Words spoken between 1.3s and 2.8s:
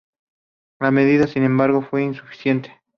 embargo, fue insuficiente.